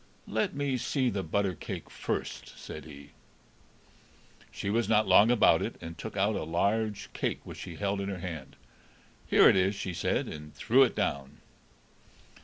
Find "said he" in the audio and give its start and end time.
2.57-3.11